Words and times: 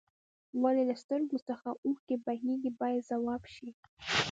ولې 0.61 0.83
له 0.89 0.95
سترګو 1.03 1.37
څخه 1.49 1.69
اوښکې 1.85 2.15
بهیږي 2.25 2.71
باید 2.79 3.07
ځواب 3.09 3.43
شي. 3.53 3.69